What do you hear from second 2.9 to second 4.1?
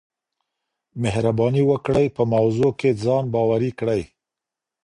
ځان باوري کړئ.